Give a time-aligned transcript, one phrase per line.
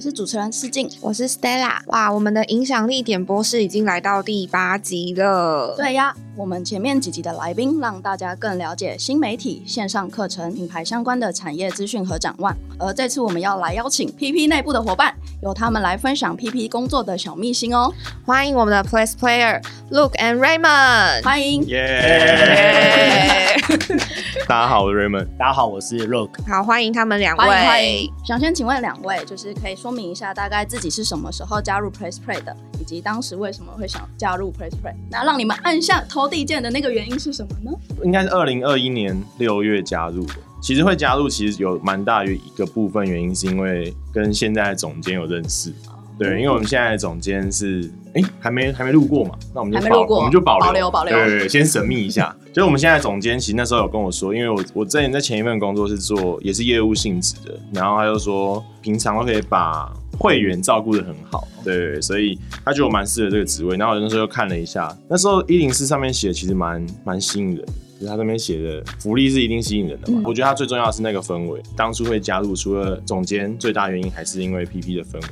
[0.00, 1.74] 我是主持人世静，我是 Stella。
[1.88, 5.74] 哇，我们的影响力点播室已经来到第八集了。
[5.76, 12.56] 对呀，我们前面几集的来宾让大家更了解新媒体、线上课程、品牌相关的产业资讯和展望。
[12.78, 17.92] 而这次我们要来邀请 PP 内部的伙伴，由他们来分享 PP 工作的小秘辛哦。
[18.24, 21.62] 欢迎我们的 Place Player Luke and Raymond，欢迎。
[21.66, 23.54] 耶！
[24.50, 25.26] 大家好，我是 Raymond。
[25.38, 26.44] 大家好，我是 Luke。
[26.44, 28.12] 好，欢迎他们两欢迎欢迎。。
[28.26, 34.96] 想先请问两位，就是可以说明一下大概自己是什么时候加入 Press Play 的，以及当时为什么会想加入 Press Play？
[35.08, 37.70] 那让你们按下投递键的那个原因是什么呢？
[38.02, 40.34] 应该是二零二一年六月加入的。
[40.60, 45.72] 其实会加入，其实有蛮大于一个部分原因，是因为跟现在的总监有认识。
[46.20, 52.36] 对，因为我们现在的总监是，哎、还没还没录过嘛，那我们就保我们就保留保留保留对对对，先神秘一下。
[52.48, 63.76] 就是我们现在的总监，其实那时候有跟我说，因为我我之前在前一份工作是做也是业务性质的，然后他就说平常都可以把会员照顾的很好，对所以他觉得我蛮适合这个职位。
[63.78, 67.72] 然后我那时候又看了一下，那时候一零四上面写的其实蛮蛮吸引人的。
[68.00, 71.62] 就是他那边写的福利是一定吸引人的嘛，嗯我觉得他最重要的是那个氛围。
[71.76, 75.28] 当初会加入，除了总监最大原因，还是因为 PP 的氛围，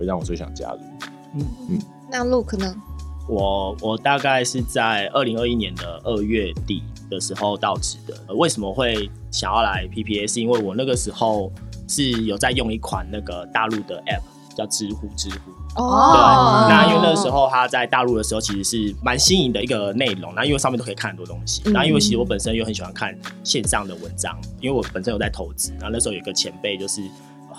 [0.00, 0.80] 会让我最想加入。
[1.34, 1.78] 嗯嗯
[2.10, 2.74] 那 Luke 呢？
[3.28, 8.14] 我我大概是在二零二一年的二月底的时候到职的。
[8.26, 10.26] 呃为什么会想要来 PPA？
[10.26, 11.52] 是因为我那个时候
[11.86, 15.52] 是有在用一款那个大陆的 App，叫知乎知乎。
[15.76, 20.34] 哦对，那因为那时候他在大陆的时候，其实是蛮新颖的一个内容。
[20.34, 21.62] 那因为上面都可以看很多东西。
[21.66, 25.70] 嗯那因为其实我本身又很喜欢看线上的文章，因为我本身有在投资。
[25.74, 27.00] 然后那时候有一个前辈就是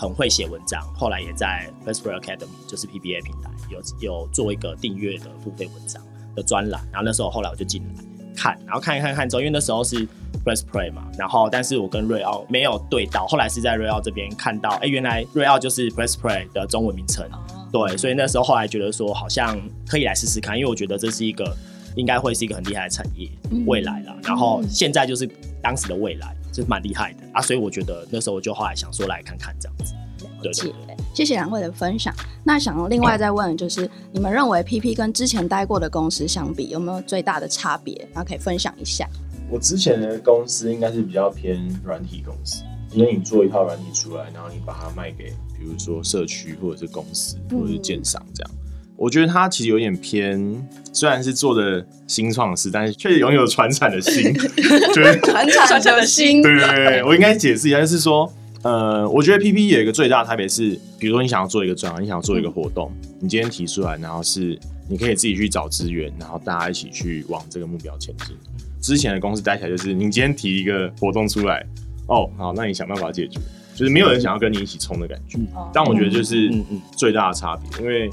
[0.01, 6.01] 很会写文章，后来也在 f a s p r Academy，就是 PBA 平台有有做一个订阅的付费文章
[6.35, 6.81] 的专栏。
[6.91, 8.03] 然后那时候后来我就进来
[8.35, 10.07] 看，然后看一看看之后，因为那时候是
[10.43, 17.23] Press Play 嘛，然后但是我跟瑞奥没有对到，后来是在瑞奥这边看到，哎，原来瑞奥就是 Press Play 的中文名称。
[17.71, 19.55] 对，所以那时候后来觉得说，好像
[19.87, 21.55] 可以来试试看，因为我觉得这是一个
[21.95, 24.15] 应该会是一个很厉害的产业，嗯未来啦。
[24.23, 25.29] 然后现在就是
[25.61, 29.93] 当时的未来，就是蛮厉害的啊，所以我觉得那时候我就后来想说来看看这样子。
[30.41, 30.73] 对谢
[31.13, 32.13] 谢谢两位的分享。
[32.43, 37.95] 那想另外再问，就是你们认为 PP 跟之前待过的公司相比，有没有最大的差别？
[38.13, 39.07] 然后可以分享一下。
[39.49, 42.63] 我之前的公司应该是比较偏软体公司，
[42.93, 45.25] 因为你做一套软体出来，然后你把它卖给，
[45.59, 48.51] 比如说社区或者是公司或者是建商这样。
[48.95, 54.31] 我觉得它其实有点偏，虽然是做的新创事，但是却拥有传产的心，
[54.93, 58.31] 就是传产的心，对对对对，我应该解释一下，就是说，
[58.63, 68.35] 呃，我觉得 PP 有一个最大的差别是，比如说你想要做一个专案，你想要做一个活动，你今天提出来，然后是你可以自己去找资源，然后大家一起去往这个目标前进。
[68.79, 71.65] 之前的公司待起来就是，你今天提一个活动出来，
[72.07, 73.39] 哦，好，那你想办法解决，
[73.73, 75.39] 就是没有人想要跟你一起冲的感觉。
[75.73, 78.09] 但我觉得就是嗯嗯最大的差别，因为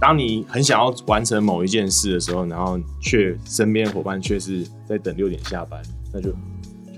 [0.00, 5.82] 当你很想要完成某一件事的时候，然后却身边伙伴却是在等六点下班，
[6.12, 6.32] 那就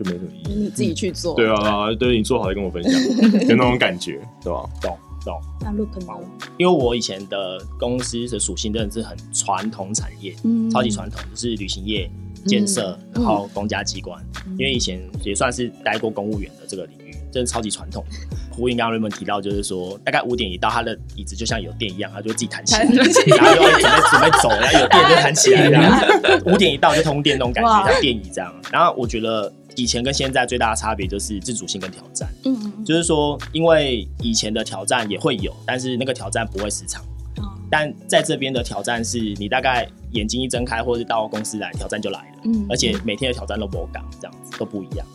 [0.03, 0.55] 就没什么意义。
[0.55, 1.35] 你自己去做。
[1.35, 2.93] 对啊，对你做好再跟我分享，
[3.49, 4.63] 有那种感觉，对吧？
[4.81, 5.41] 懂懂。
[5.61, 6.15] 那 Look 呢？
[6.57, 12.11] 因为我以前的公司的属性真的是很传统产业，嗯超级传统，就是旅行业、
[12.47, 14.19] 建设，然后公家机关。
[14.59, 18.05] 因为以前也算是待过公务员的这个领域，真的超级传统。
[18.53, 26.43] 呼应刚刚 Raymond 提到，就是说大概五点一到，他的椅子就像有电一样，他就会自己弹起来，然后就会准备准备走，然后有电就弹起来，这样。
[26.47, 28.53] 五点一到就通电那种感哇觉，像电椅这样。
[28.73, 32.29] 然后我觉得以前跟现在最大的差别就是自主性跟挑战。
[32.45, 37.03] 嗯嗯就是说，因为以前的挑战也会有，但是那个挑战不会时长。
[37.39, 45.07] 嗯但在这边的挑战是你大概眼睛一睁开，或是到公司来，挑战就来了，嗯而且每天的挑战都不港，这样子都不一样。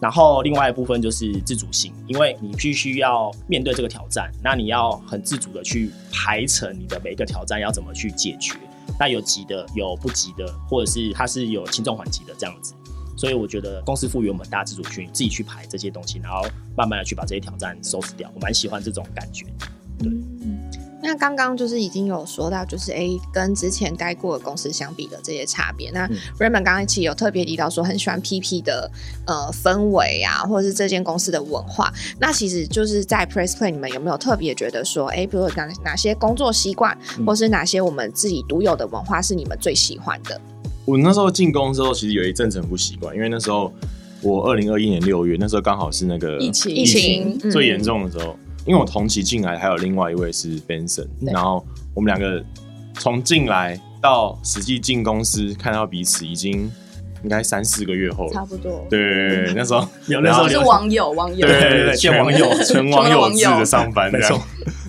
[0.00, 8.54] 然后另外一部分就是自主性，因为你必须要面对这个挑战，那你要很自主的去排成你的每一个挑战要怎么去解决。
[8.96, 12.74] 那有急的，有不急的，或者是它是有轻重缓急的这样子。
[13.16, 16.46] 所以我觉得公司赋予我们大自主去自己去排这些东西，然后
[16.76, 18.30] 慢慢的去把这些挑战收拾掉。
[18.34, 19.46] 我蛮喜欢这种感觉。
[19.98, 20.10] 对
[21.06, 25.90] 那刚刚就是已经有说到，就是诶跟之前待过的公司相比的这些差别。
[25.90, 28.90] 那嗯 Raymond 刚刚其实有特别提到说，很喜欢 PP 的
[29.26, 31.92] 呃氛围啊，或者是这间公司的文化。
[32.18, 40.40] 那其实就是在 Press Play，你们有没有特别觉得说，诶，比如哪哪些工作习惯，嗯或是哪些我们自己独有的文化是你们最喜欢的？
[40.84, 43.72] 我那时候进公司之后，其实有一阵子很不习惯，因为那时候
[44.22, 48.36] 我二零二一年六月，那时候刚好是那个疫情疫情嗯最严重的时候。
[48.66, 52.42] 因为我同期进来，还有另外一位是 Benson，然后我们两个
[52.94, 56.72] 从进来到实际进公司看到彼此，已经
[57.22, 58.32] 应该三四个月后了。
[58.32, 58.86] 差不多。
[58.88, 61.46] 对对对对，那时候 有那时候是网友，网友。
[61.46, 64.40] 对对对全见网友纯网友制的上班，没错。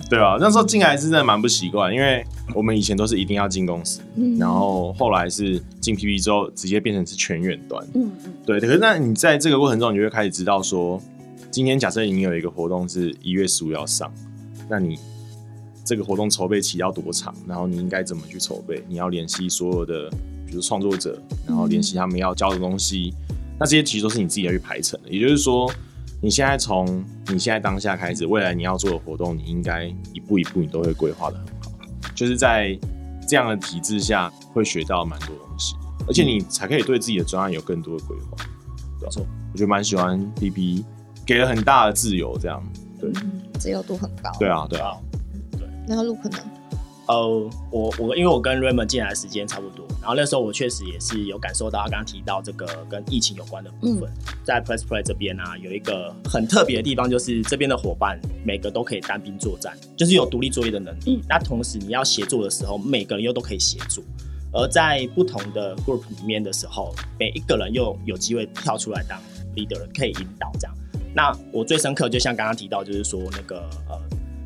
[0.08, 2.24] 对啊，那时候进来是真的蛮不习惯，因为
[2.54, 7.84] 我们以前都是一定要进公司，嗯然后后来是进 PP 之后，直接变成是全远端。
[7.94, 11.02] 嗯嗯对，可是那你在这个过程中，你就会开始知道说，
[11.50, 14.12] 今天假设你有一个活动是一月十五要上，
[14.70, 14.96] 那你
[15.84, 17.34] 这个活动筹备期要多长？
[17.48, 18.82] 然后你应该怎么去筹备？
[18.88, 20.08] 你要联系所有的，
[20.46, 23.12] 比如创作者，然后联系他们要交的东西，
[23.58, 25.10] 那这些其实都是你自己要去排成的。
[25.10, 25.68] 也就是说，
[26.20, 31.72] 你现在从你现在当下开始，未来你要做的活动，你应该一步一步你都会规划的很好。
[32.14, 32.76] 就是在
[33.28, 35.74] 这样的体制下，会学到蛮多东西，
[36.08, 38.44] 而且你才可以对自己的专案有更多的规划。
[39.02, 40.84] 没错，我觉得蛮喜欢 B B，
[41.26, 42.62] 给了很大的自由，这样。
[42.98, 43.12] 对，
[43.58, 44.30] 自由度很高。
[44.38, 44.96] 对啊，对啊。
[45.52, 46.38] 对那个 look 呢？
[47.08, 54.10] 呃，我我因为我跟 Raymond 进来的时间差不多，然后那时候我确实也是有感受到他刚刚提到这个跟疫情有关的部分，
[54.44, 61.22] 在 Press Play 这边啊，有一个很特别的地方，就是这边的伙伴每个都可以单兵作战，就是有独立作业的能力。
[61.28, 64.02] 那同时你要协作的时候，每个人又都可以协作。
[64.52, 69.20] 而在不同的 group 里面的时候，每一个人又有机会跳出来当
[69.54, 70.74] leader，可以引导这样。
[71.14, 74.00] 那我最深刻，就像刚刚提到，就是说那个呃，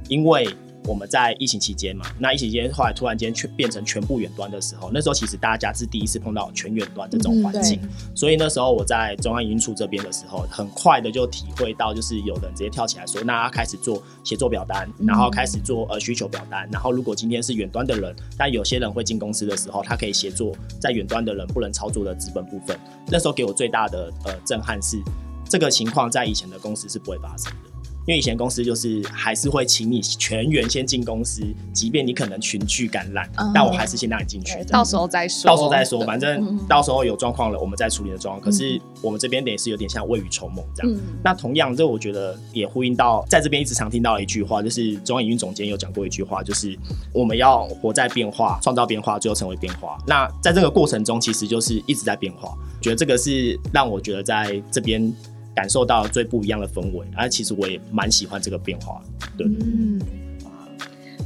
[0.08, 0.48] 因为
[0.90, 7.80] 我们在疫情期间嘛，那疫情期间后来突然间全变成全部远端的时候，那时候其实大家是第一次碰到全远端这种环境，
[8.12, 22.76] 所以那时候我在中央营运处这边的时候，很快的就体会到，就是有人直接跳起来说，那他开始做协作表单，然后开始做呃需求表单，然后如果今天是远端的人，但有些人会进公司的时候，他可以协作在远端的人不能操作的资本部分。
[23.06, 25.00] 那时候给我最大的呃震撼是，
[25.48, 27.69] 这个情况在以前的公司是不会发生的。
[28.10, 31.42] 因为以前公司就是还是会请你全员先进公司，
[31.72, 34.64] 即便你可能群聚感染，哦但我还是先让你进去。
[34.64, 38.44] 到时候再说，到时候再说，反正到时候有状况了，我们再处理的状况。
[38.44, 40.92] 可是我们这边也是有点像未雨绸缪这样。
[40.92, 46.76] 嗯那同样，这我觉得也呼应到在这边一直常听到的一句话，就是中央营运总监有讲过一句话，就是
[47.12, 49.96] 我们要活在变化，创造变化，最后成为变化。
[50.04, 52.52] 那在这个过程中，其实就是一直在变化。
[52.80, 55.14] 觉得这个是让我觉得在这边
[55.54, 59.02] 感受到最不一样的氛围，而其实我也蛮喜欢这个变化。
[59.36, 60.00] 对，嗯，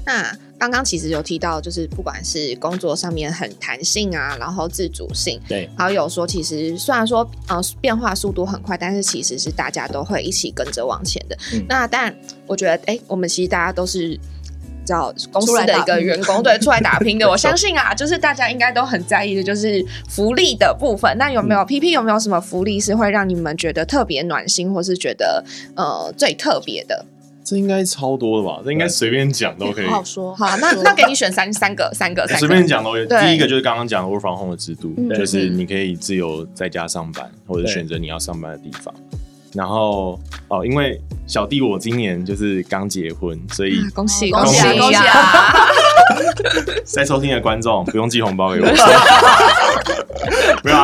[0.05, 11.37] 那刚刚其实有提到，就是不管是工作上面很弹性啊，然后自主性，对，还有说其实虽然说呃变化速度很快，但是其实是大家都会一起跟着往前的。
[11.53, 12.15] 嗯那但
[12.47, 14.19] 我觉得，哎、我们其实大家都是。
[14.85, 21.17] 知道公司的一个员工，对，出来打拼的， 我相信啊，就是大家应该都很在意的，就是福利的部分。
[21.19, 25.45] 那有没有、PP 有没有什么福利是会让你们觉得特别暖心，或是觉得
[25.77, 27.05] 呃最特别的？
[27.45, 28.63] 这应该超多的吧？
[28.65, 30.35] 这应该随便讲都可以，好说。
[30.35, 32.49] 好，那那给你选三三个，三个，三随。
[32.49, 33.07] 便讲都可以。
[33.07, 38.95] 第一个就是刚刚讲的 work from home 的制度，嗯就是你可以自由在家上班，或者对选择你要上班的地方。
[39.55, 45.69] 然后哦，因为小弟我今年就是刚结婚，所以啊恭喜恭喜啊喜恭喜啊！
[46.85, 48.67] 在收听的观众不用寄红包给我。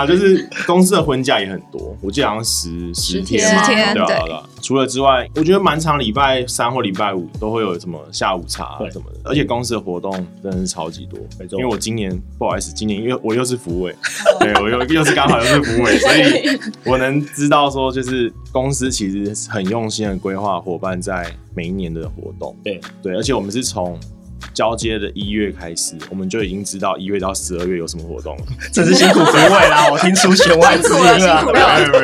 [0.00, 4.42] 啊，就是公司的婚假也很多，我记得好像十十天天嘛，十天对吧啊对啊。
[4.62, 10.12] 除了之外，我觉得蛮长，礼拜三或礼拜五都会有什么下午茶啊什么的，而且公司的活动
[10.42, 11.18] 真的是超级多。
[11.38, 13.94] 没错因为我今年不好意思，今年因为我又是服委，
[14.40, 22.54] 对我又又是刚好又是服委，所以 我能知道说，就是公司其实很用心的规划伙伴在每一年的活动。
[22.62, 23.98] 对对，而且我们是从
[24.52, 28.44] 交接的一月开始，我们就已经知道一月到十二月有什么活动了。
[28.72, 29.88] 真是辛苦各位啦！
[29.90, 31.44] 我听出弦外之音了。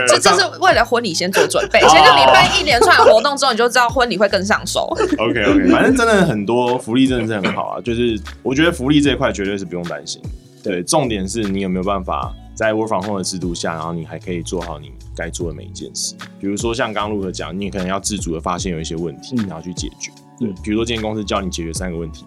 [0.06, 4.96] 这这是为了婚礼先做准备，先就礼拜一连串的活动之后，你就知道婚礼会更上手。
[5.18, 10.20] OK OK， 反正真的很多福利真的是很好啊，就是我觉得福利这一块绝对是不用担心。
[10.62, 16.14] 对，重点是你有没有办法在 work from home 的制度下，然后你还可以做好你该做的每一件事。
[16.40, 20.10] 比如说像刚刚陆克讲，你可能要自主的发现有一些问题，嗯然后去解决。
[20.10, 22.24] 对对，比如说今天公司叫你解决三个问题，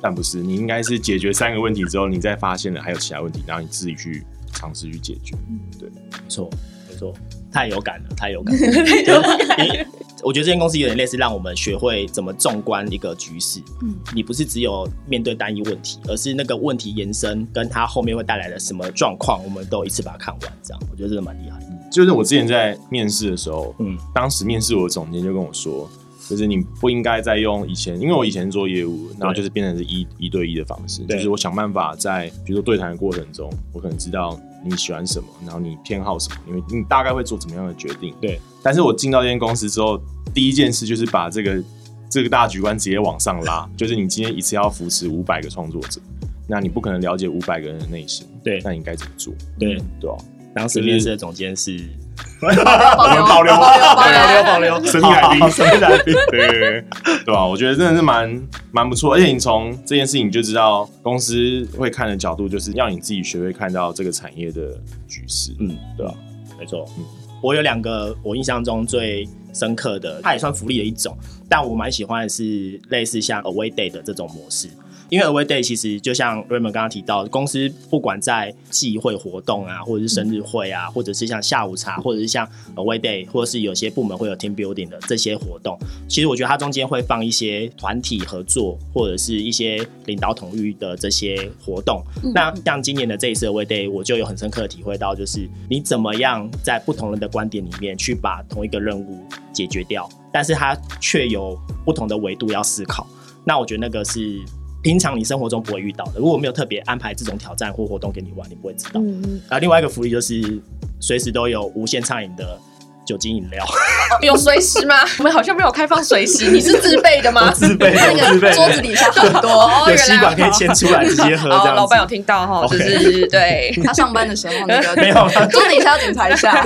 [0.00, 5.34] 但不是，你应该是解决三个问题之后，你再发现了还有其他问题，然后你自己去尝试去解决。
[5.78, 6.48] 对没错，
[6.88, 7.12] 没错，
[7.52, 9.86] 太有感了，太有感了。
[10.24, 13.60] 我觉得这间公司有点类似，让我们学会怎么纵观一个局势。
[13.82, 20.52] 嗯你不是只有面对单一问题，而是那个问题延伸跟它后面会带来的什么状况，我们都一次把它看完。
[20.60, 21.66] 这样，我觉得真的蛮厉害的。
[21.90, 25.88] 就是我之前在面试的时候，嗯，当时面试我的总监就跟我说，
[26.28, 38.14] 就是你不应该再用以前，因为我以前做业务，然后就是变成是一一对一的方式，对就是我想办法在比如说对谈的过程中，我可能知道你喜欢什么，然后你偏好什么，因为你大概会做怎么样的决定。
[38.20, 39.98] 对，但是我进到这间公司之后，
[40.34, 41.62] 第一件事就是把这个
[42.10, 46.00] 这个大局观直接往上拉， 就是你今天一次要扶持五百个创作者，
[46.46, 49.32] 那你不可能了解五百个人的内心，对那你应该怎么做？
[49.58, 50.16] 对，对啊，
[50.58, 51.78] 当时面试的总监是
[52.40, 56.14] 保留保留保留保留保留神秘来宾，神秘来宾。
[56.30, 56.84] 对对对
[57.24, 57.46] 对吧？
[57.46, 64.72] 我觉得真的是蛮蛮不错，而且你从这件事情就知道公司会看的角度，就是要你自己学会看到这个产业的
[65.08, 65.52] 局势。
[65.60, 66.12] 嗯，对吧、
[66.58, 67.04] 没错，嗯，
[67.40, 71.16] 我有两个我印象中最深刻的，它也算福利的一种，
[71.48, 74.68] 但我蛮喜欢的是类似像 Away Day 的这种模式。
[75.08, 82.46] 因为 Away Day 其实就像 Raymond 刚刚提到，公司不管在忌会活动啊，或者是生日会啊，或者是像下午茶，或者是像
[82.76, 92.02] Away Day，或者是有些部门会有 team building 的这些活动，其实我觉得它中间会放一些团体合作，或者是一些领导统御的这些活动。
[92.34, 103.06] 那像今年的这一次 Away Day，我就有很深刻的体会到，就是你怎么样在不同人的观点里面去把同一个任务解决掉，但是它却有不同的维度要思考。
[103.44, 104.38] 那我觉得那个是
[104.82, 106.12] 平常你生活中不会遇到的。
[106.16, 109.00] 如果没有特别安排这种挑战或活动给你玩，你不会知道。
[109.00, 110.60] 嗯，啊，另外一个福利就是
[111.00, 112.58] 随时都有无限畅饮的
[113.04, 113.64] 酒精饮料，
[114.22, 114.94] 有随时吗？
[115.18, 117.50] 我们好像没有开放随时，你是自备的吗？
[117.54, 119.48] 自备自备个桌子底下很多。
[119.66, 123.72] 哦有吸管可以牵出来直接喝，老板有听到哈，就是对。
[123.82, 125.14] 他上班的时候那个没有
[125.50, 126.64] 桌子底下要检查一下。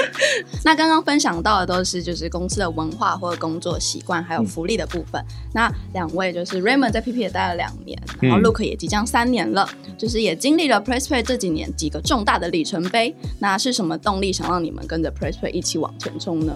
[0.64, 5.22] 那刚刚分享到的都是就是公司的文化或者工作习惯，还有福利的部分。
[5.54, 9.68] 那两位就是 Raymond 在 PP 也待了两年，然后嗯 Luke 也即将三年了，
[9.98, 13.14] 就是也经历了 PressPlay 这几年几个重大的里程碑。
[13.38, 16.54] 那是什么动力想让你们跟着 PressPlay 一起往前冲呢？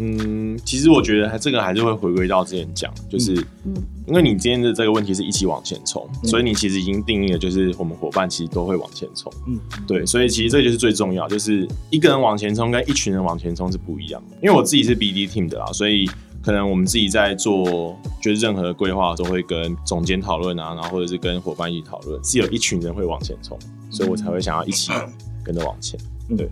[0.00, 3.74] 嗯，其实我觉得这个还是会回归到之前讲，就是嗯
[4.06, 9.30] 因为你今天的这个问题是一起往前冲，所以你其实已经定义了，就是我们伙伴其实都会往前冲。
[9.46, 14.36] 嗯，对，所以其实这就是最重要，就是一个人往前冲跟一群人往前冲是不一样的。
[14.42, 16.08] 因为我自己是 BD team 的啦，所以
[16.42, 23.56] 可能我们自己在做就是任何的规划都会跟总监讨论啊，然后或者是跟伙伴一起讨论，是有一群人会往前冲，
[23.90, 24.90] 所以我才会想要一起
[25.44, 26.00] 跟着往前。
[26.36, 26.48] 对，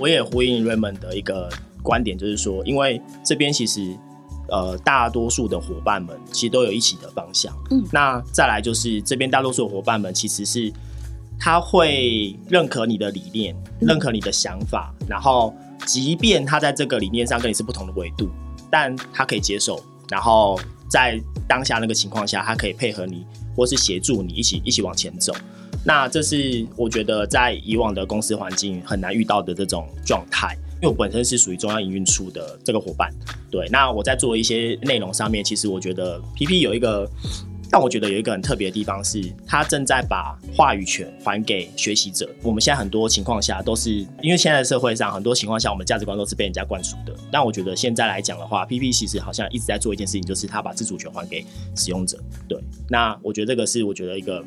[0.00, 1.48] 我也呼应 Raymond 的一个
[1.84, 3.96] 观点，就是说，因为这边其实
[4.48, 7.54] 呃大多数的伙伴们其实都有一起的方向。
[7.70, 10.72] 嗯那再来就是这边大多数的伙伴们其实是
[11.38, 18.30] 他会认可你的理念，认可你的想法，然后即便他在这个理念上跟你是不同的维度，
[18.70, 25.34] 但他可以接受，然后在当下那个情况下，他可以配合你，或是协助你一起一起往前走。
[25.84, 33.10] 那这是我觉得在以往的公司环境很难遇到的这种状态，因为我本身是属于中央营运处的这个伙伴，
[33.50, 33.66] 对。
[33.70, 37.08] 那我在做一些内容上面，其实我觉得 PP 有一个，
[37.70, 42.28] 但我觉得有一个很特别的地方是，他正在把话语权还给学习者。
[42.42, 47.16] 我们现在很多情况下都是因为现在的社会上很多情况下，我们价值观都是被人家灌输的。
[47.32, 51.42] 但我觉得现在来讲的话，PP 其实好像一直在做一件事情，就是他把自主权还给
[51.74, 52.22] 使用者。
[52.46, 54.44] 对，那我觉得这个是我觉得一个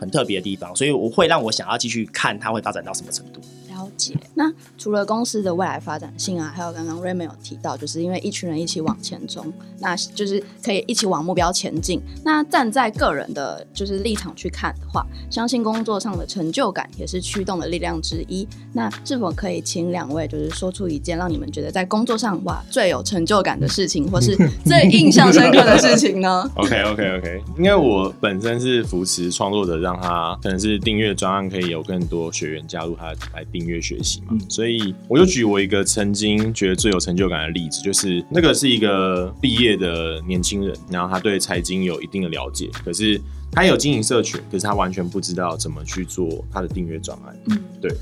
[0.00, 3.40] 很特别的地方，所以我会让我想要继续看它会发展到什么程度。
[3.80, 4.14] 了解。
[4.34, 12.00] 那除了公司的未来发展性啊，还有刚刚 Raymond 有提到，就是因为一群人一起往前冲，那就是可以一起往目标前进。
[12.24, 18.46] 那站在个人的就是立场去看的话，相信工作上的成就感也是驱动的力量之一。
[18.72, 26.48] 那是否可以请两位就是说出一件让你们觉得在工作上哇最有成就感的事情，或是 最印象深刻的事情呢？
[26.56, 43.20] OK OK OK，因为我本身是扶持创作者，让他可能是订阅专案，可以有更多学员加入他来订阅学习嘛，所以我就举我一个曾经觉得最有成就感的例子，就是那个是一个毕业的年轻人，然后他对财经有一定的了解，可是
[43.52, 47.36] 他有经营社群，可是他完全不知道怎么去做他的订阅专案。
[47.50, 47.92] 嗯，对。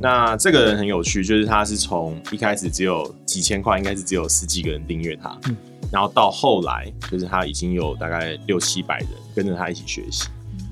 [0.00, 5.36] 那这个人很有趣，就是他是从一开始只有几千块，应该是只有十几个人订阅他，
[5.90, 10.28] 然后到后来，就是他已经有大概六七百人跟着他一起学习。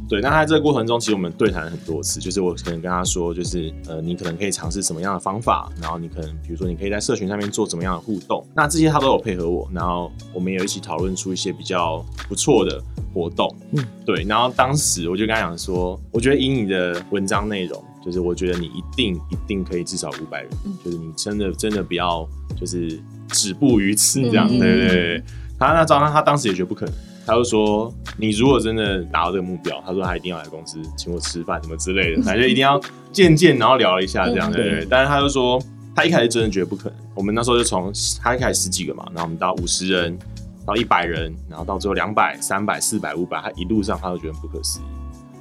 [0.09, 12.81] 对，那他在这个过程中，其实我们对谈了很多次，就是我可能跟他说，就是呃，你可能可以尝试什么样的方法，然后你可能比如说你可以在社群上面做怎么样的互动，那这些他都有配合我，然后我们也有一起讨论出一些比较不错的
[13.13, 13.53] 活动。
[13.73, 20.51] 嗯，对，然后当时我就跟他讲说，我觉得以你的文章内容，就是我觉得你一定一定可以至少五百人，
[20.85, 22.25] 就是你真的真的不要
[22.59, 25.23] 就是止步于此这样，嗯对对对。
[25.59, 26.95] 他那张他他当时也觉得不可能，
[27.27, 32.81] 他就说你如果真的达到这个目标，他说他一定要来公司请我吃饭什么之类的， 反正一定要
[33.13, 34.87] 见见，然后聊了一下这样，嗯对。
[34.89, 35.61] 但是他就说
[35.95, 37.93] 他一开始真的觉得不可能，我们那时候就从
[38.23, 40.17] 他一开始十几个嘛，然后我们到五十人，
[40.65, 44.85] 到一百人，然后到最后两百、三百、四百、五百，他一路上他都觉得不可思议。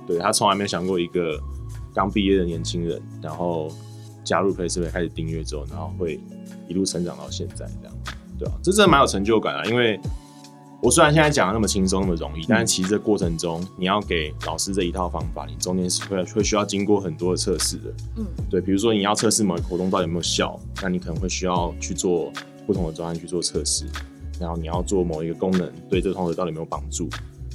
[0.07, 1.39] 对他从来没有想过一个
[1.93, 3.69] 刚毕业的年轻人，然后
[4.23, 6.19] 加入 PlayStation 开始订阅之后，然后会
[6.67, 7.93] 一路成长到现在这样，
[8.39, 9.99] 对啊，这真的蛮有成就感啊，因为
[10.81, 17.93] 我虽然现在讲的那么轻松那么容易，但是其实这过程中你要给老师这一套方法，你中间是会会需要经过很多的测试的。
[18.17, 22.31] 嗯，对，比如说你要测试某个活动到底有没有效，那你可能会需要去做
[22.67, 23.85] 不同的专案去做测试，
[24.39, 27.09] 然后你要做某一个功能对这个同学到底有没有帮助，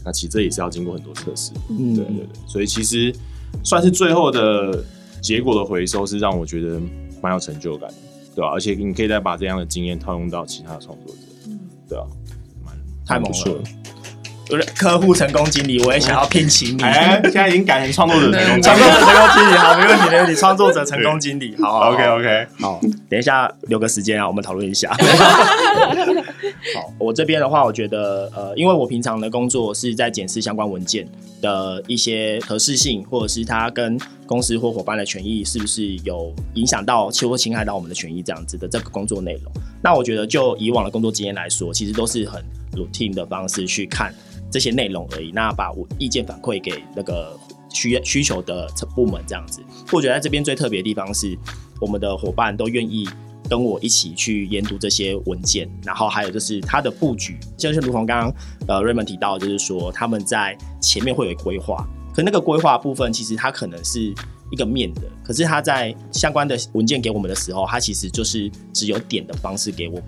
[0.05, 1.53] 那其实这也是要经过很多测试。
[1.69, 1.95] 嗯。
[1.95, 3.15] 对对对，所以其实
[3.63, 4.83] 算是最后的
[5.23, 6.81] 结果的回收是让我觉得
[7.23, 7.95] 蛮有成就感的，
[8.35, 11.61] 对吧、而且你可以再把这样的经验套用到其他的创作者，嗯。
[11.89, 12.20] 对啊，蛮
[13.11, 13.63] 太猛了不错了。
[14.77, 16.83] 客户成功经理，我也想要聘请你。
[16.83, 20.35] 哎，现在已经改成创作者 成功创作者 成功经理，好，没问题，没问题。
[20.35, 24.91] 创作者成功经理，好好好 OK OK，好，等一下留个时间啊，我们讨论一下。
[26.75, 31.07] 好，我这边的话，我觉得呃，因为我平常的工作是在检视相关文件
[31.41, 39.53] 的一些合适性，或者是它跟公司或伙伴的权益是不是有影响到或侵害到我们的权益这样子的这个工作内容。
[39.81, 44.15] 那我觉得就以往的工作经验来说，其实都是很 routine 的方式去看
[44.51, 45.31] 这些内容而已。
[45.33, 49.63] 那把我意见反馈给那个需要需求的部门这样子。
[49.93, 51.39] 我觉得在这边最特别的地方是，
[51.81, 53.09] 我们的伙伴都愿意
[53.49, 58.35] 跟我一起去研读这些文件，然后还有就是它的布局，就是如同刚刚
[58.69, 61.85] 呃 Raymond 提到，就是说他们在前面会有规划，
[62.15, 64.15] 可那个规划部分其实它可能是
[64.53, 70.07] 一个面的，可是它在相关的文件给我们的时候，它其实就是只有点的方式给我们。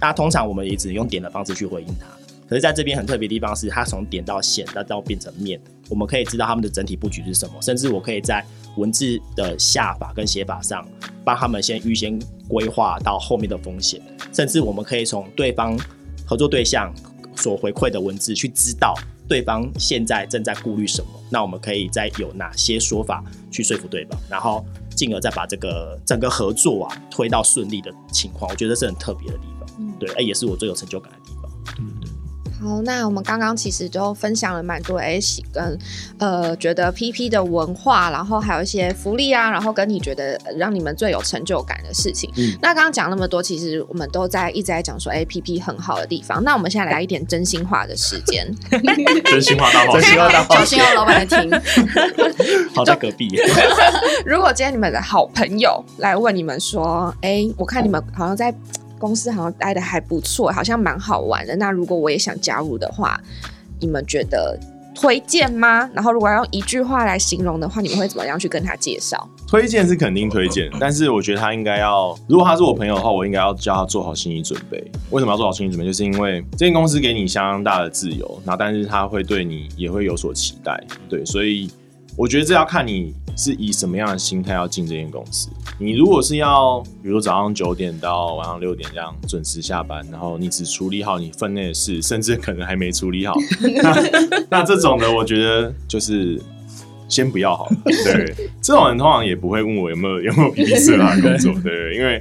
[0.00, 2.06] 那通常我们也只用点的方式去回应它。
[2.48, 8.42] 可是在这边很特别的地方是，它从点到线，再到变成面，我们可以知道他们的整体布局是什么，甚至我可以在
[8.76, 10.86] 文字的下法跟写法上，
[11.24, 12.18] 帮他们先预先
[12.48, 14.00] 规划到后面的风险，
[14.32, 15.78] 甚至我们可以从对方
[16.24, 16.90] 合作对象
[17.36, 18.94] 所回馈的文字去知道
[19.28, 24.64] 对方现在正在顾虑什么，那我们可以再有哪些说法去说服对方，然后
[24.98, 31.48] 进而再把这个整个合作啊推到顺利的情况，我觉得是很特别的地方，对，哎，也是我最有成就感的地方。
[32.60, 35.78] 好，那我们刚刚其实就分享了蛮多 S 跟
[36.18, 42.30] 呃觉得 PP 的文化，然后还有一些福利啊，然后跟你觉得呃让你们最有成就感的事情。
[42.36, 46.42] 嗯那刚刚讲那么多，其实我们都在一直在讲说，APP 很好的地方。
[46.42, 48.52] 那我们现在来一点真心话的时间。
[49.24, 50.20] 真心话大冒真心险。
[50.20, 51.50] 话大冒险，就希望老板来听。
[52.74, 53.30] 好在隔壁。
[54.26, 58.52] 如果今天你们的好朋友来问你们说，哎，我看你们好像在
[58.98, 61.56] 公司好像待的还不错，好像蛮好玩的。
[61.56, 63.20] 那如果我也想加入的话，
[63.80, 64.58] 你们觉得
[64.94, 65.88] 推荐吗？
[65.94, 69.28] 然后如果要用一句话来形容的话，你们会怎么样去跟他介绍？
[69.46, 74.78] 推荐是肯定推荐，但是我觉得他应该要，如果他是我朋友的话，我应该要叫他做好心理准备。
[75.10, 75.86] 为什么要做好心理准备？
[75.86, 81.70] 就是因为这间公司给你相当大的自由，然后但是他会对你也会有所期待，对，所以
[82.16, 85.48] 我觉得这要看你是以什么样的心态要进这间公司。
[85.78, 93.36] 你如果是要，比如说早上九点到晚上六点这样准时下班，然后你只处理好你分内的事，甚至可能还没处理好，
[93.80, 96.42] 那那这种的，我觉得就是
[97.08, 97.76] 先不要好了。
[97.84, 102.20] 对，这种人通常也不会问我有没有有没有 P P 色拉的工作，对对，因为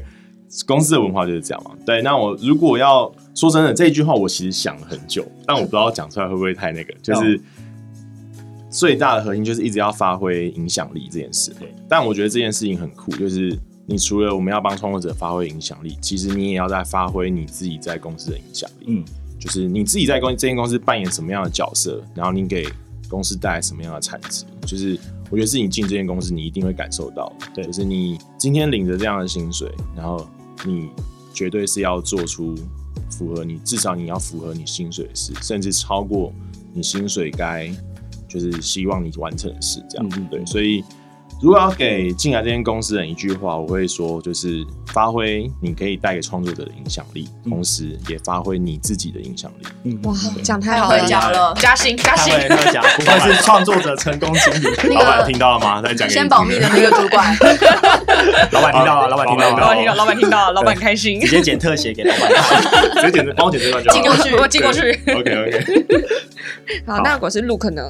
[0.67, 1.71] 公司的文化就是这样嘛。
[1.83, 7.41] 对，那我如果要说真的，这一句话我其实想了很久，但我不知道讲出来会不会太那个，就是。
[8.77, 11.73] 最大的核心就是一直要发挥影响力这件事对。
[11.89, 18.85] 但我觉得这件事情很酷，就是你除了我们要帮创作者发挥影响力，其实你也要在发挥你自己在公司的影响力。
[18.89, 19.03] 嗯，
[19.39, 22.67] 就是你自己在公这间公司扮演什么样的角色，然后你给
[23.09, 24.95] 公司带来什么样的产值，就是
[25.31, 30.27] 我觉得是你进这间公司你一定会感受到，对就是你今天领着这样的薪水，然后
[30.63, 30.89] 你
[31.33, 32.53] 绝对是要做出
[33.09, 36.31] 符合你至少你要符合你薪水的事，甚至超过
[36.73, 37.71] 你薪水该
[38.39, 40.83] 就是希望你完成的事，这样、对，所以。
[41.39, 49.67] 如果要给进来这间公司的人一句话，我会说，就是发挥你可以带给创作者的影响力，嗯同时也发挥你自己的影响力。
[49.83, 52.33] 嗯，哇，讲太太好了，会讲了，加薪加薪。
[52.33, 54.75] 不愧是创作者成功经理。
[54.85, 55.79] 那老板听到了吗？
[55.79, 57.37] 再讲先保密的那个主管，
[58.51, 61.27] 老板听到了，老板听到了，老板听到，老板听到了，老板开心直。
[61.27, 62.81] 接剪特写给老板看。
[63.05, 64.99] 直接剪，帮我剪这段就好寄过去我寄过去。
[65.13, 65.85] OK OK，
[66.87, 67.87] 好，那如果是 Look 呢？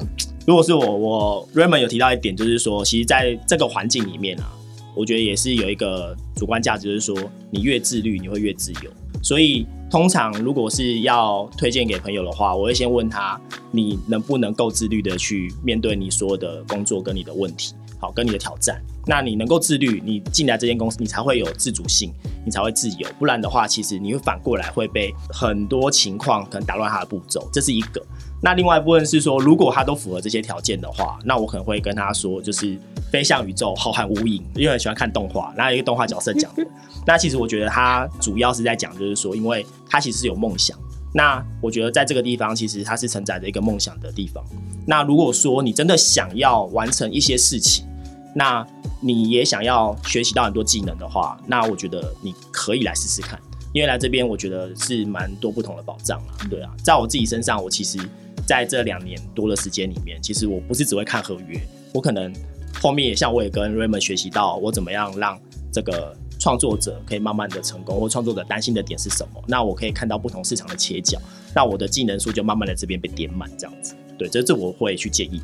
[0.48, 4.50] 如果是我，我 Raymond 有提到一点，就是说，其实在这个环境里面啊，
[4.96, 8.90] 我觉得也是有一个主观价值，就是说，你越自律，你会越自由。
[9.22, 13.38] 所以，通常如果是要推荐给朋友的话，我会先问他，
[13.70, 18.82] 你能不能够自律的去面对你所有的工作跟你的问题，好，跟你的挑战。
[19.08, 22.12] 那你能够自律，你进来这间公司，你才会有自主性，
[22.44, 23.08] 你才会自由。
[23.18, 28.04] 不然的话，其实你会反过来会被很多情况可能打乱他的步骤，这是一个。
[28.42, 32.78] 那另外一部分是说，如果他都符合这些条件的话，那我可能会跟他说，就是
[33.10, 34.42] 飞向宇宙，浩瀚无垠。
[34.54, 36.64] 因为很喜欢看动画，那有一个动画角色讲的。
[37.06, 40.78] 那其实我觉得他主要是在讲，就是说，因为他其实是有梦想，
[41.14, 44.44] 那我觉得在这个地方，其实它是承载着一个梦想的地方。
[44.86, 47.87] 那如果说你真的想要完成一些事情，
[48.34, 48.66] 那
[49.00, 53.40] 你也想要学习到很多技能的话，那我觉得你可以来试试看。
[53.74, 56.32] 因为来这边，我觉得是蛮多不同的保障啊。
[56.48, 57.98] 对啊，在我自己身上，我其实
[58.46, 61.60] 在这两年多的时间里面，其实我不是只会看合约，
[61.92, 62.32] 我可能
[62.80, 65.38] 后面也像我也跟 Raymond 学习到，我怎么样让
[65.70, 69.44] 这个创作者可以慢慢的成功，或创作者担心的点是什么？
[69.46, 71.20] 那我可以看到不同市场的切角，
[71.54, 73.94] 那我的技能数就慢慢的这边被点满，这样子。
[74.18, 75.42] 对，这这我会去建议。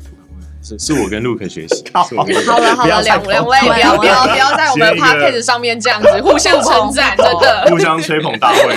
[0.65, 1.83] 是是我跟 Luke 学习。
[1.93, 2.09] 好
[2.59, 8.75] 了好了，两两位不要不要不要在我们的 podcast 上面这样子 互相称赞，真的互相吹捧大会。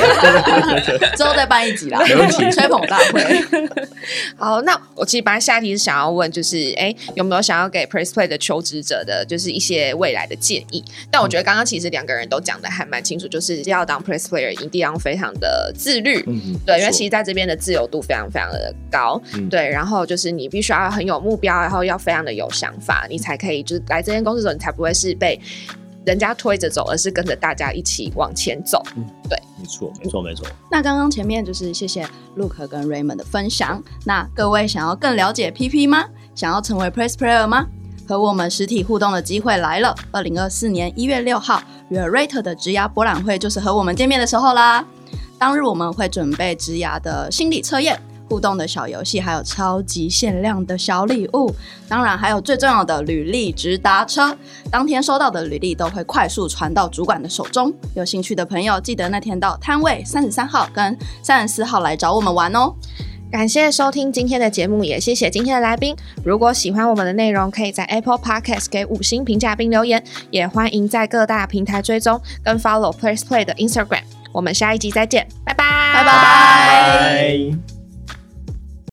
[1.17, 3.23] 之后再办一集啦，没问题，吹捧大会。
[4.37, 10.85] 好，那我其实本来下一题是想要问，就是哎，有没有想要给 Press Play 的求职者的，就是一些未来的建议？
[11.11, 16.23] 但我觉得刚刚其实两个人都讲的还蛮清楚，就是要当 Press Player 一定要非常的自律，
[16.67, 19.21] 对，因为其实在这边的自由度非常非常的高，
[19.51, 21.78] 对，然后就是你必须要很有目标，然后。
[21.85, 25.41] 要非常的有想法，你才可以就是来这间公司的时候，你才不会是被
[26.05, 28.83] 人家推着走，而是跟着大家一起往前走。
[28.97, 30.47] 嗯，对，没错，没错，没错。
[30.71, 33.83] 那刚刚前面就是谢谢 Luke 跟 Raymond 的分享。
[34.05, 36.07] 那各位想要更了解 PP 吗？
[36.35, 37.67] 想要成为 Press Player 吗？
[38.09, 39.95] 和我们实体互动的机会来了。
[40.11, 44.83] 二零二四年一月六号 r e r a t e 的职涯博览会就是和我们见面的时候啦。
[45.39, 48.01] 当日我们会准备职涯的心理测验。
[48.29, 51.55] 互动的小游戏，还有超级限量的小礼物，
[51.89, 54.37] 当然还有最重要的履历直达车。
[54.71, 57.73] 当天收到的履历都会快速传到主管的手中。
[57.95, 62.75] 有兴趣的朋友，记得那天到摊位三十三号跟三十四号来找我们玩哦。
[63.31, 65.95] 感谢收听今天的节目，也谢谢今天的来宾。
[66.25, 74.05] 如果喜欢我们的内容，可以在 Apple Podcast 给五星评价并留言，也欢迎在各大平台追踪跟 Follow Place Play 的 Instagram。
[74.33, 77.78] 我们下一集再见，拜拜，拜拜。